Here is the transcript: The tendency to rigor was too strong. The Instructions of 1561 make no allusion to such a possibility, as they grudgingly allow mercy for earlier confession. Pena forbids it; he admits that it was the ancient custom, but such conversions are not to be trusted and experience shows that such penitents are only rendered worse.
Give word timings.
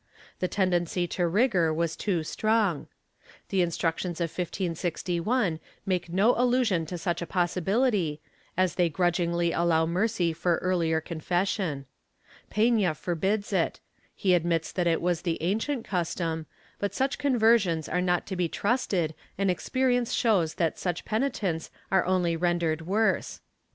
The 0.39 0.47
tendency 0.47 1.05
to 1.09 1.27
rigor 1.27 1.71
was 1.71 1.95
too 1.95 2.23
strong. 2.23 2.87
The 3.49 3.61
Instructions 3.61 4.19
of 4.19 4.31
1561 4.31 5.59
make 5.85 6.09
no 6.09 6.33
allusion 6.35 6.87
to 6.87 6.97
such 6.97 7.21
a 7.21 7.27
possibility, 7.27 8.19
as 8.57 8.73
they 8.73 8.89
grudgingly 8.89 9.51
allow 9.51 9.85
mercy 9.85 10.33
for 10.33 10.55
earlier 10.57 11.01
confession. 11.01 11.85
Pena 12.49 12.95
forbids 12.95 13.53
it; 13.53 13.79
he 14.15 14.33
admits 14.33 14.71
that 14.71 14.87
it 14.87 15.03
was 15.03 15.21
the 15.21 15.37
ancient 15.39 15.85
custom, 15.85 16.47
but 16.79 16.95
such 16.95 17.19
conversions 17.19 17.87
are 17.87 18.01
not 18.01 18.25
to 18.25 18.35
be 18.35 18.49
trusted 18.49 19.13
and 19.37 19.51
experience 19.51 20.13
shows 20.13 20.55
that 20.55 20.79
such 20.79 21.05
penitents 21.05 21.69
are 21.91 22.05
only 22.07 22.35
rendered 22.35 22.81
worse. 22.87 23.39